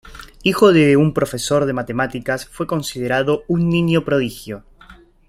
[0.41, 4.63] Hijo de un profesor de matemáticas, fue considerado un niño prodigio.